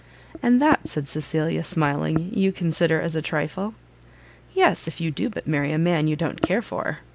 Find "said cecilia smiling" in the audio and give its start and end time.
0.89-2.33